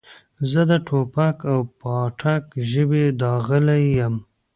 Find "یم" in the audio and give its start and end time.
3.99-4.15